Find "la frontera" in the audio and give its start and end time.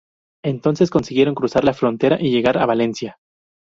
1.63-2.17